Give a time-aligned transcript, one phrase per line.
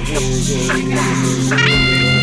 [0.00, 2.13] yeah, yeah, yeah.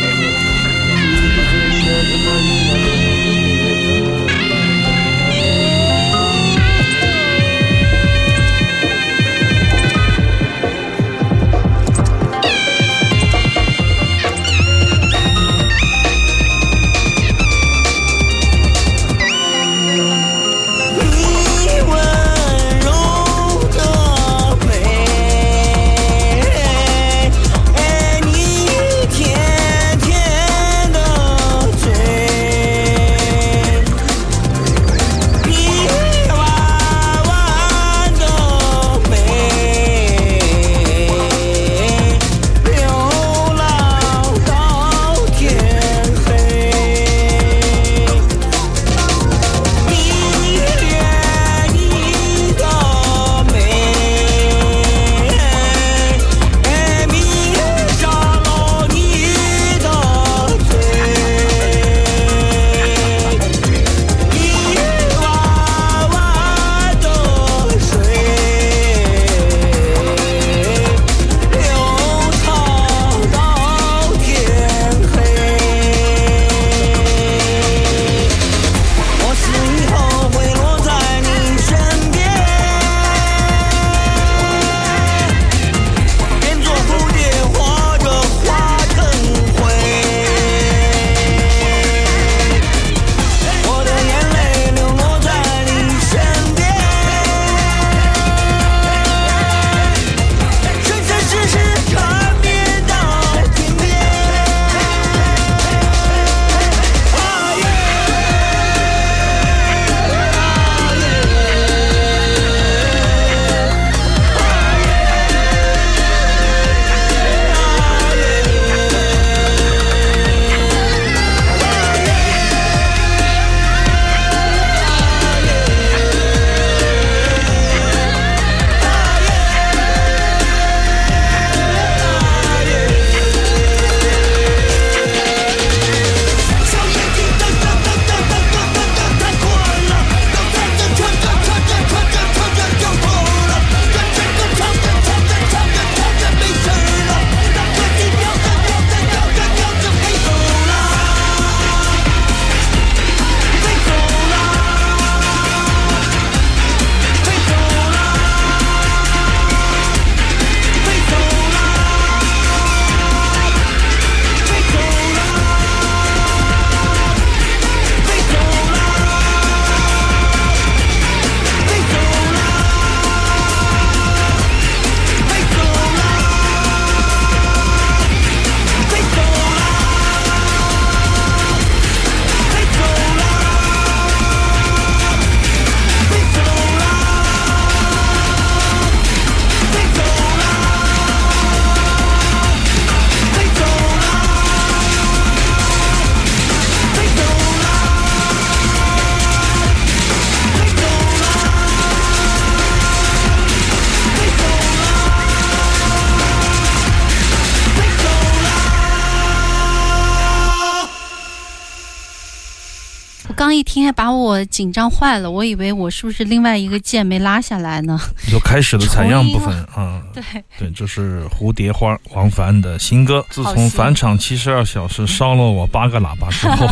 [213.54, 218.00] 一听还把我紧张坏了，我以为我是不是另外一个键没拉下来呢？
[218.30, 220.24] 就开始的 采样部分 啊，对
[220.58, 223.26] 对，这是蝴蝶花王凡的新歌。
[223.30, 226.68] 自从返场七十二小时烧了我八个喇叭之后，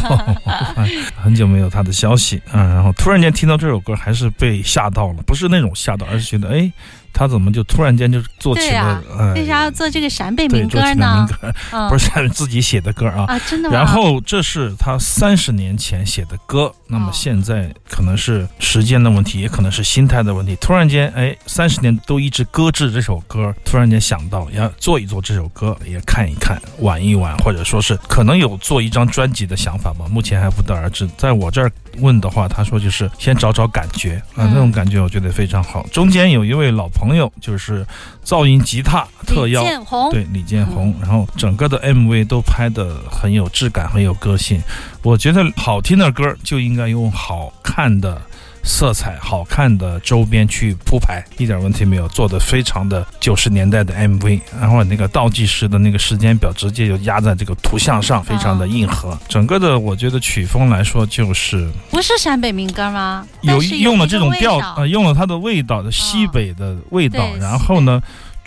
[1.16, 6.72] 很久没有他的消息啊，然后突然间听到这首歌，还是被吓到了，不是那种吓到，而是觉得哎。
[7.14, 9.02] 他怎么就突然间就做起了？
[9.36, 11.28] 为啥要做这个陕北民歌呢？
[11.90, 13.26] 不是自己写的歌啊！
[13.28, 13.76] 啊，真的吗？
[13.76, 20.56] 然后这是他三十年前写的歌，那么现在可能是时间的问题，也可能是心态的问题。
[20.60, 30.06] 突然间，哎，三十年都一直搁置这首歌，突然间想到要做一做这首歌，也看一看，玩一玩，或者说是可能有做一张专辑的想法吧。
[30.10, 31.08] 目前还不得而知。
[31.18, 35.88] 在我这儿问的话，他说就是先找找感觉啊，那种感觉我觉得非常好。
[35.92, 36.88] 中间有一位老。
[37.00, 37.86] 朋友就是
[38.26, 39.64] 噪音吉他特邀，
[40.12, 44.62] 对李建宏，然后整个的 MV 都拍的很有质感，很有个性。
[45.02, 48.22] 我觉得好听的歌就应该用好看的。
[48.70, 59.18] 色彩好看的周边去铺排，一点问题没有，做的非常的九十年代的 MV，然后那个倒计时的那个时间表直接就压在这个图像上，非常的硬核。
[59.28, 63.26] 整个的我觉得曲风来说就是不是陕北民歌吗？
[63.42, 68.00] 有用了这种调，呃，用了它的味道的西北的味道，然后呢。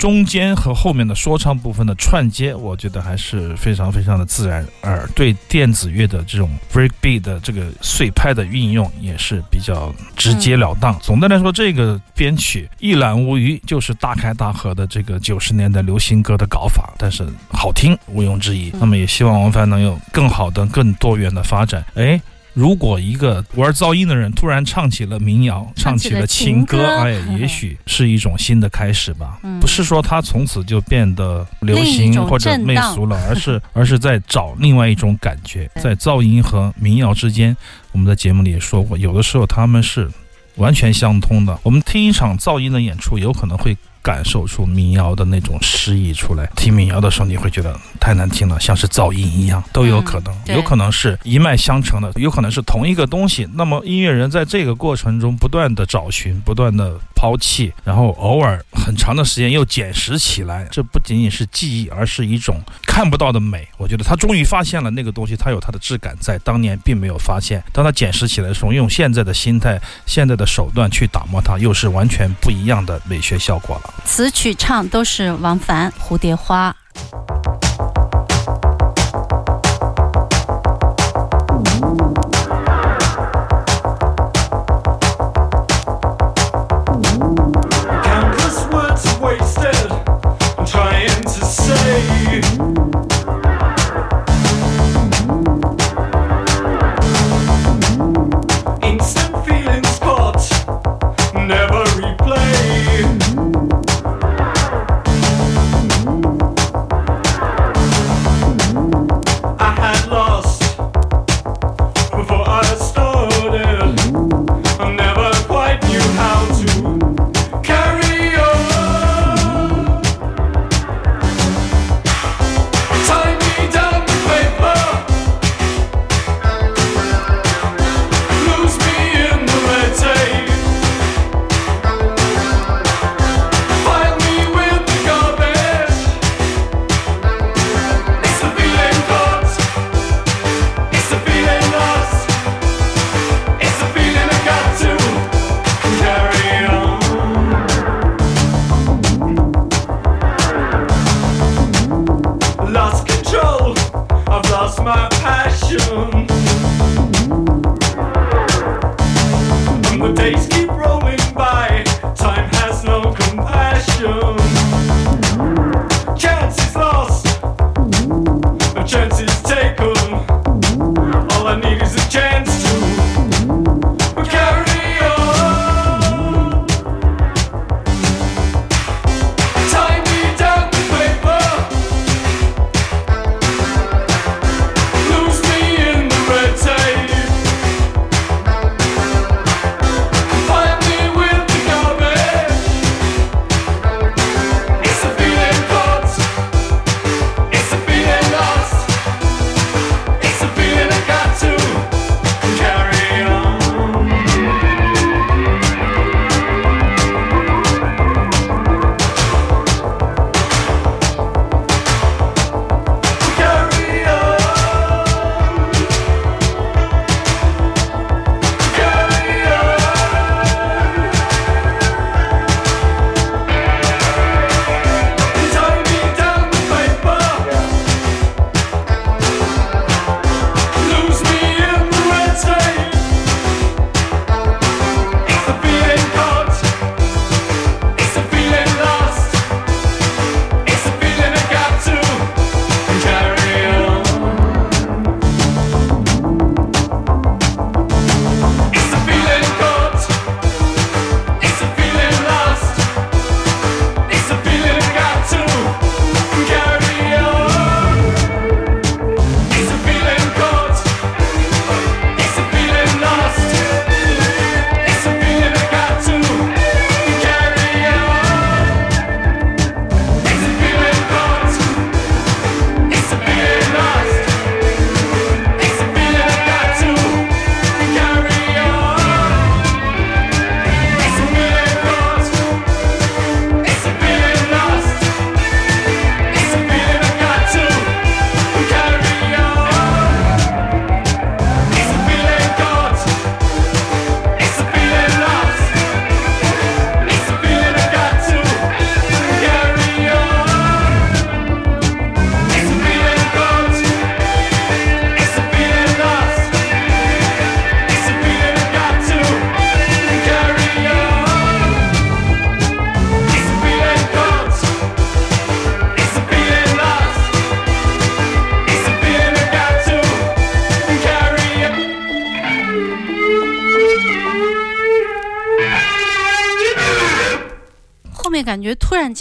[0.02, 10.98] 中间和后面的说唱部分的串接，我觉得还是非常非常的自然，而对电子乐的这种 breakbeat 的这个碎拍的运用也是比较直截了当。
[10.98, 18.72] 总的来说，这个编曲一览无余，就是大开大合的这个九十年代流行歌的搞法，但是好听毋庸置疑。
[18.80, 21.84] 那么也希望王凡能有更好的、更多元的发展。
[21.94, 22.20] 哎。
[22.54, 29.38] 如果一个玩噪音的人突然唱起了民谣，唱起了情歌，哎，也许是一种新的开始吧。
[29.60, 37.56] 不是说他从此就变得流行或者媚俗了，而是 而是在找另外一种感觉，在噪音和民谣之间。
[37.92, 40.10] 我们在节目里也说过，有的时候他们是
[40.56, 41.58] 完全相通的。
[41.62, 43.76] 我们听一场噪音的演出，有可能会。
[44.04, 46.44] 感受出民谣的那种诗意出来。
[46.56, 50.34] 听民谣的时候，你会觉得太难听了，像是噪音一样，都有可能。
[50.46, 53.48] 有可能是一脉相承的，有可能是同一个东西。
[53.54, 60.66] 那么音乐人在这个过程中不断的找寻，不断的抛弃，然后偶尔很长的时间又捡拾起来。
[60.72, 63.68] 这不仅仅是记忆，而是一种看不到的美。
[63.76, 67.62] 我觉得他终于发现了那个东西，它有它的质感，在当年并没有发现。
[67.72, 73.94] 当他捡拾起来的时候，用现在的心态、现在的手段去打磨它，又是完全不一样的美学效果了。
[74.04, 76.74] 词曲唱都是王凡，《蝴蝶花》。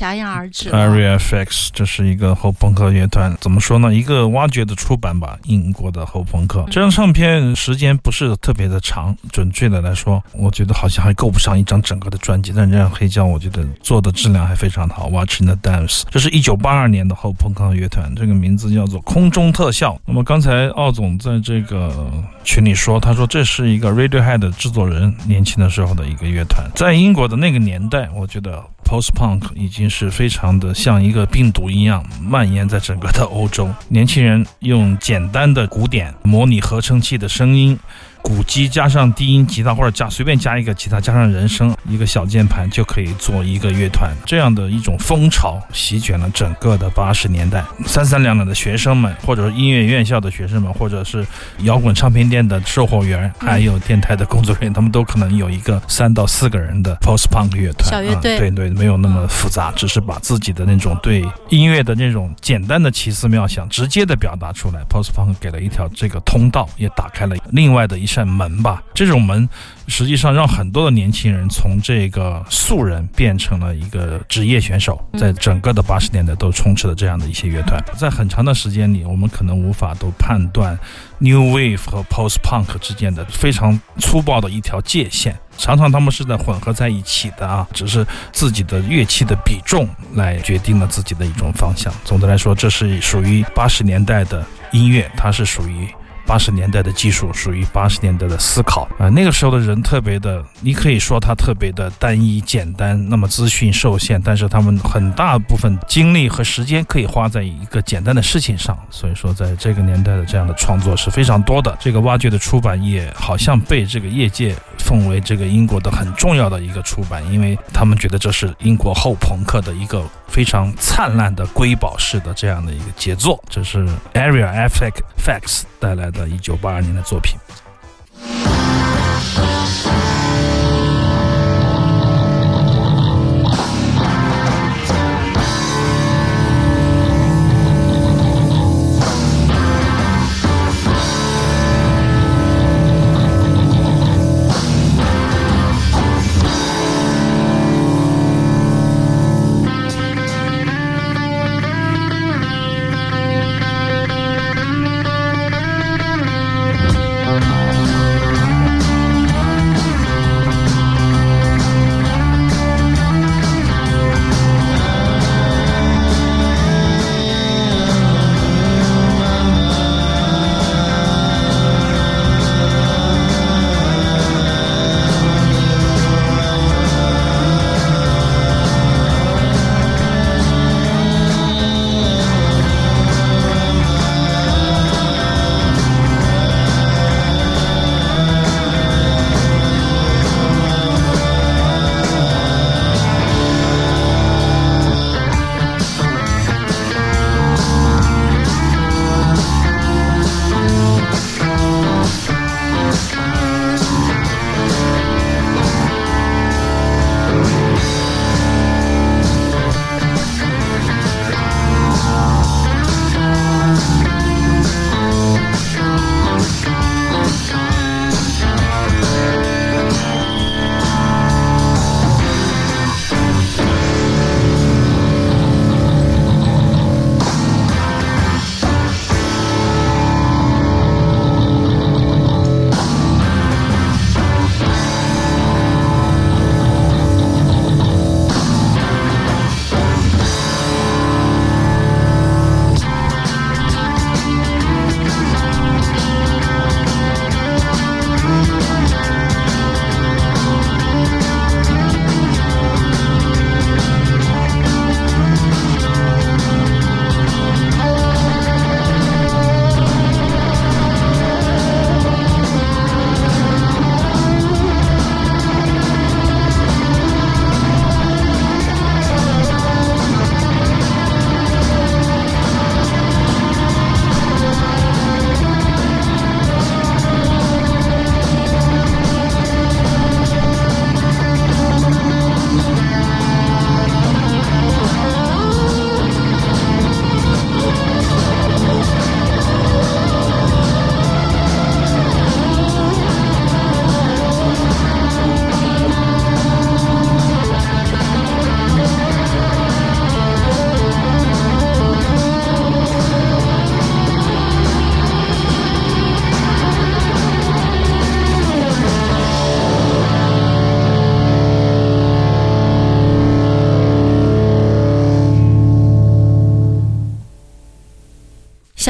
[0.01, 0.71] 戛然而止。
[0.71, 3.93] Area FX 这是一个后朋克乐团，怎么说呢？
[3.93, 6.65] 一个挖掘的出版吧，英国的后朋克。
[6.71, 12.51] 这张唱片时间不是特别的长，准确的来说，我觉得好像还够不上一张整个的专辑。
[12.55, 15.07] 但这张黑胶，我觉得做的质量还非常好。
[15.07, 19.99] Watching the Dance，这是一九八二年的后朋克乐团，这个名字叫做空中特效。
[20.05, 22.09] 那么刚才奥总在这个
[22.43, 33.69] 群里说，他说这是一个 Radiohead 的制作人年轻的时候的一个乐团，在英国的那个年代，我觉得 post punk 已经是非常的像一个病毒一样蔓延在整个的欧洲。
[33.87, 37.79] 年轻人用简单的鼓点模拟合成器的声音。
[38.21, 44.11] 鼓机加上低音吉他，或者加随便加一个吉他，加上人声，一个小键盘就可以做一个乐团。
[44.25, 47.63] 这样的一种风潮席卷了整个的八十年代。
[47.85, 51.25] 三三两两的学生们，或者是音乐院校的学生们，或者是
[51.59, 57.89] 摇滚唱片店的售货员，还有电台的工作人员，他们都可能有一个三到四个人的 post punk 乐团。
[57.89, 64.81] 小乐队啊，对对，没有那么复杂，只是把自己的那种对音乐的那种简单的奇思妙想直接的表达出来。
[64.89, 68.83] post punk 给了一条这个通道，也打开了另外的一扇门吧。
[68.93, 69.47] 这种门
[69.87, 77.81] 实际上让很多的年轻人从这个素人变成了一个职业选手，在整个的八十年代都充斥了这样的一些乐团。
[77.97, 80.77] 在很长的时间里，我们可能无法都判断
[81.19, 85.35] new wave 和 post punk 之间的非常粗暴的一条界限。
[85.57, 91.93] 常常他们是在混合在一起的啊，只是自己的乐器的比重来决定了自己的一种方向。
[92.03, 95.87] 总的来说，这是属于八十年代的音乐，它是属于。
[96.31, 111.77] 八十年代的技术属于八十年代的思考啊、那个时候的人特别的，你可以说他特别的单一简单，那么资讯受限，但是他们很大部分精力和时间可以花在一个简单的事情上，所以说在这个年代的这样的创作是非常多的。
[111.81, 123.41] 这个挖掘的出版业好像被这个业界奉为这个英国的很重要的一个出版，因为他们觉得这是英国后朋克的一个非常灿烂的瑰宝式的这样的一个杰作。
[123.47, 127.37] 这是 Area Effect Facts 带来的1982年的作品。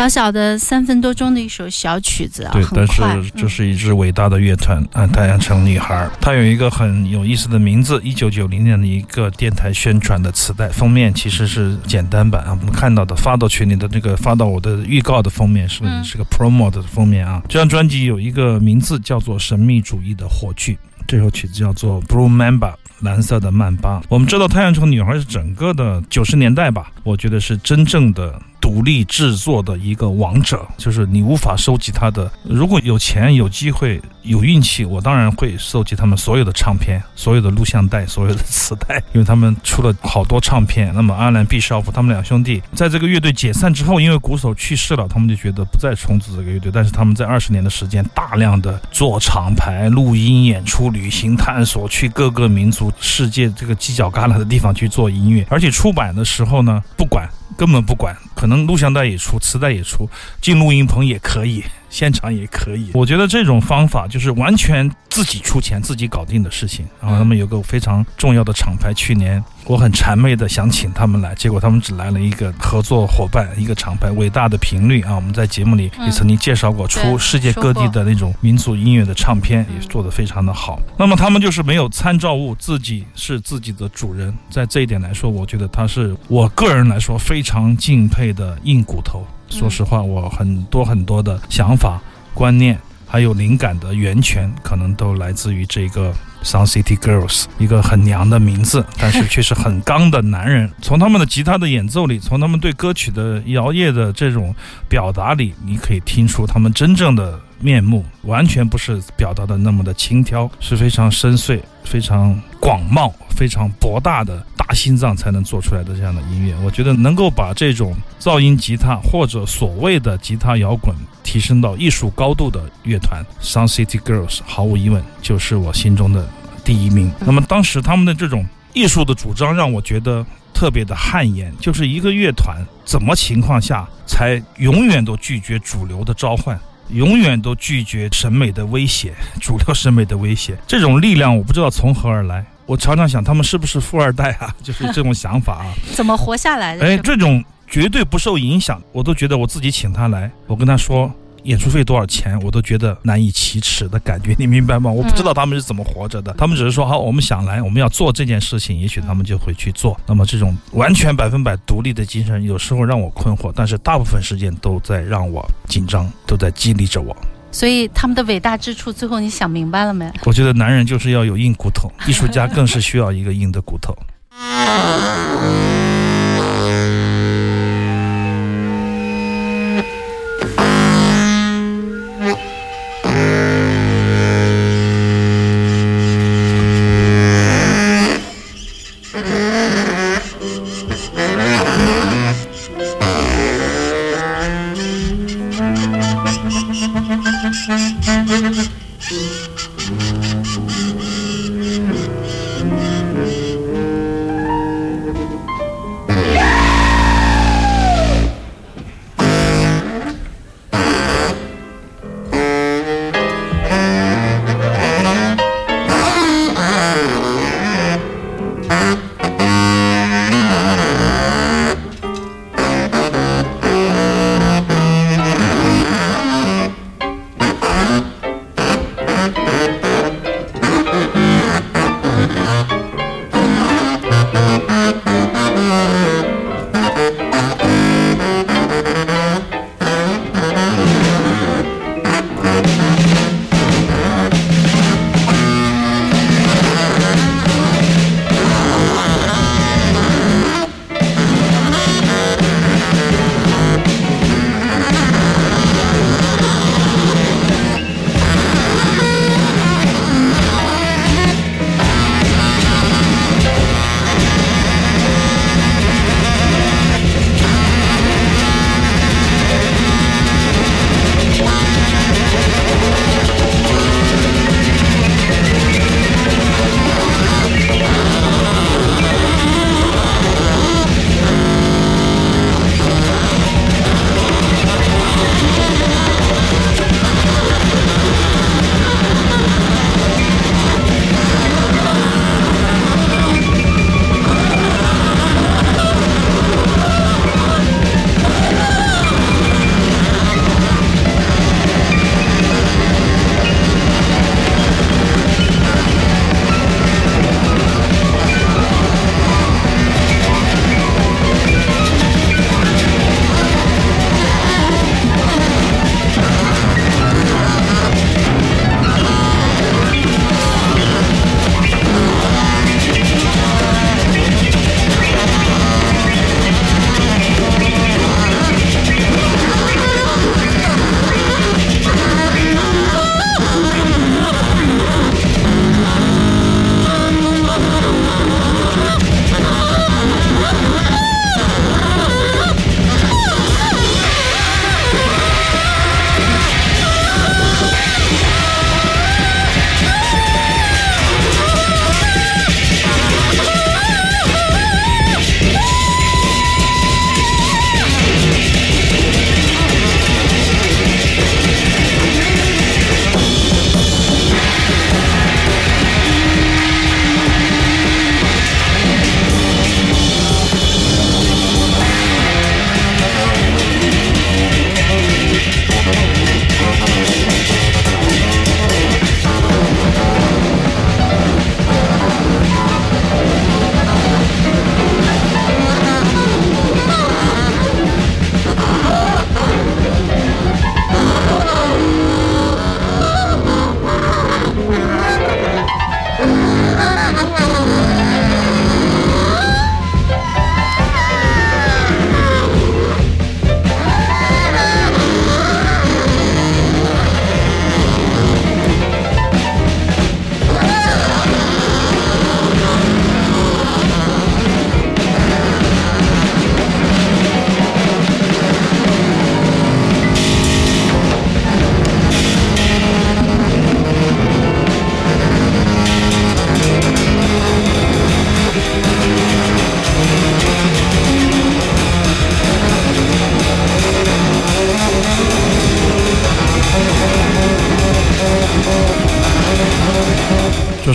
[0.01, 3.31] 小小的三分多钟的一首小曲子啊，对，但是。
[3.35, 6.11] 这是一支伟大的乐团啊，太阳城女孩儿。
[6.19, 17.43] 它有一个很有意思的名字，一九九零年的一个电台宣传的磁带封面其实是简单版啊，我们看到的发到群里的这个发到我的预告的封面是嗯是个 promo 的封面啊。
[17.47, 20.73] 这张专辑有一个名字叫做《神秘主义的火炬》，
[21.07, 22.71] 这首曲子叫做《Blue Mamba》。
[23.01, 32.31] 蓝色的曼巴，我们知道太阳城女孩是整个的九十年代吧，我觉得是真正的独立制作的一个王者，就是你无法收集他的。
[32.43, 40.93] 如果有钱、有机会、有运气，我当然会收集他们所有的唱片、所有的录像带、所有的磁带， 因为他们出了好多唱片。
[40.93, 46.71] 那么阿兰·毕绍夫他们两兄弟在这个乐队解散之后，因为鼓手去世了，他们就觉得不再重组这个乐队。
[46.71, 57.27] 但是他们在二十年的时间，大量的做厂牌、录音、演出、旅行、探索，去各个民族世界这个犄角旮旯的地方去做音乐，而且出版的时候呢，不管。
[57.57, 60.09] 根本不管，可能能录像带也出，磁带也出，
[60.41, 62.89] 进录音棚也可以，现场也可以。
[62.95, 66.87] 我觉得这种方法就是完全自己出钱、自己搞定的事情。
[66.99, 75.13] 然后他们有个非常重要的厂牌，去年我很谄媚的想请他们来，结果他们只来了一个合作伙伴，一个厂牌，伟大的频率啊！
[75.13, 80.79] 我们在节目里也曾经介绍过，出世界各地的那种民族音乐的唱片，也做得非常的好。
[80.97, 89.25] 那么他们就是没有参照物，自己是自己的主人，在这一点来说，我觉得他是我个人来说非常敬佩的硬骨头。
[89.51, 92.01] 说实话，我很多很多的想法、
[92.33, 100.71] 观念还有灵感的源泉，可能都来自于这个 Sun City Girls，一个很娘的名字，但是却是很刚的男人。
[100.81, 104.55] 从他们的吉他的演奏里，从他们对歌曲的摇曳的这种
[104.87, 116.55] 表达里，你可以听出他们真正的面目，完全不是表达的那么的轻佻，是非常深邃、非常广袤、非常博大的大心脏才能做出来的这样的音乐。
[116.63, 126.27] 我觉得能够把这种噪音吉他或者所谓的吉他摇滚提升到艺术高度的乐团，Sun City Girls，毫无疑问就是我心中的
[126.63, 127.11] 第一名。
[127.19, 130.25] 那么当时他们的这种艺术的主张让我觉得。
[130.53, 136.59] 特别的汗颜，就是一个乐团怎么情况下才永远都拒绝主流的召唤，
[136.93, 140.57] 永远都拒绝审美的威胁， 主流审美的威胁。
[140.67, 142.45] 这种力量我不知道从何而来。
[142.65, 144.55] 我常常想，他们是不是富二代啊？
[144.63, 145.73] 就是这种想法啊。
[145.95, 146.85] 怎么活下来的？
[146.85, 151.11] 哎，这种绝对不受影响，我都觉得我自己请他来，我跟他说。
[151.43, 154.91] 演出费多少钱，我都觉得难以启齿的感觉，你明白吗？
[154.91, 159.99] 我不知道他们是怎么活着的，他们只是说好，我们想来，我们要做这件事情，也许他们就会去做。
[160.05, 167.15] 那么这种完全百分百独立的精神，有时候让我困惑，但是大部分时间都在让我紧张，都在激励着我。
[167.51, 170.09] 所以他们的伟大之处，最后你想明白了没？
[170.23, 173.93] 我觉得男人就是要有硬骨头，艺术家更是需要一个硬的骨头。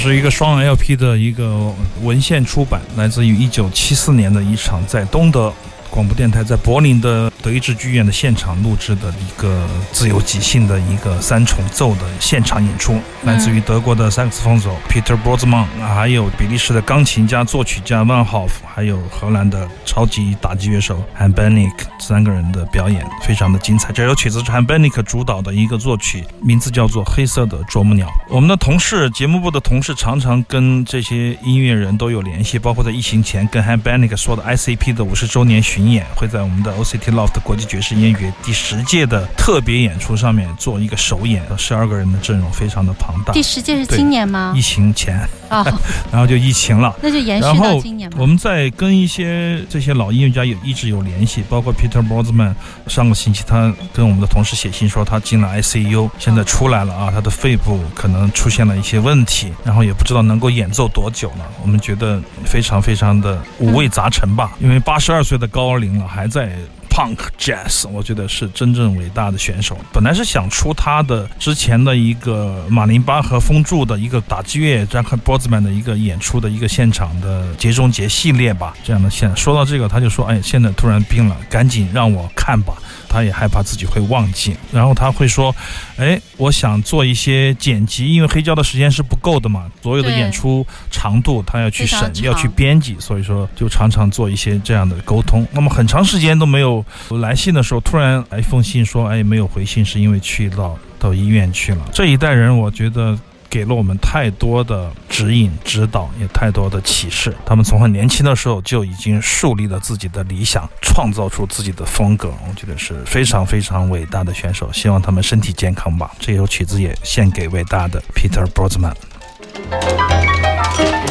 [0.06, 5.52] 是一个双 LP 的一个文献出版，来自于一九七四年的一场在东德。
[5.96, 23.90] 广播电台在柏林的德意志剧院的现场录制的一个自由即兴的一个三重奏的现场演出，来自于德国的萨克斯风手 Peter b o z m a n 还有比利时的钢琴家、作曲家 Van Hof，还有荷兰的超级打击乐手 Han Benick 三个人的表演非常的精彩。
[23.90, 28.06] 这首曲子是 Han Benick 主导的一个作曲，名字叫做《黑色的啄木鸟》。
[28.28, 35.85] 我们的同事，节目部的同事常常跟这些音乐人都有联系，包括在疫情前跟 Han Benick 说的 ICP 的五十周年巡。
[35.90, 43.32] 演会在我们的 OCT Loft 国际爵士音乐第十届的特别演出上面做一个首演，十二个人的阵容非常的庞大。
[43.32, 44.52] 第十届是今年吗？
[44.56, 45.64] 疫情前啊，
[46.10, 48.10] 然后就疫情了，那就延续到今年。
[48.16, 52.56] 我们在跟一些这些老音乐家有一直有联系，包括 Peter b o z m a n
[52.88, 61.46] 上个星期他跟我们的同事写信说他进了 ICU，现在出来了啊，他的肺部可能出现了一些问题，然后也不知道能够演奏多久了。
[61.62, 65.75] 我们觉得非常非常的五味杂陈吧，因为八十二岁的高。
[65.78, 66.52] 龄了还在
[66.88, 69.76] punk jazz，我觉得是真正伟大的选手。
[69.92, 79.34] 本来是想出他的之前的一个马林巴和风柱的一个打击乐，Jack b o z m a n 的一个演出的一个现场的节中节系列吧，这样的现。
[79.36, 82.74] 说到这个，他就说：“哎，现在突然病了，赶紧让我看吧。”
[83.16, 85.54] 他也害怕自己会忘记，然后他会说
[85.96, 95.48] ：“哎，我想做一些剪辑，因为黑胶的时间是不够的嘛，所有的演出长度他要去审，要去编辑，所以说就常常做一些这样的沟通。
[95.50, 101.88] 那么很长时间都没有来信的时候，突然来一封信说：哎，没有回信，是因为去到到医院去了。
[101.94, 107.34] 这一代人，我觉得。”给了我们太多的指引、指导，也太多的启示。
[107.44, 112.32] 他们从很年轻的时候就已经树立了自己的理想，创造出自己的风格。
[112.48, 114.72] 我觉得是非常非常伟大的选手。
[114.72, 116.10] 希望他们身体健康吧。
[116.18, 118.96] 这首曲子也献给伟大的 Peter b o z m a n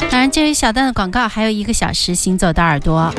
[0.09, 3.13] 当然，这一小段的广告还有一个小时，行走的耳朵。